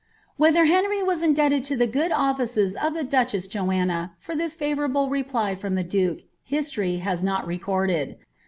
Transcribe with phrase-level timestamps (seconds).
[0.37, 5.53] 'Whether Henry was indebted lo the good offices oT the dndieHJomn for i)iis favourable reply
[5.53, 8.15] from the duke, history has not reconleil.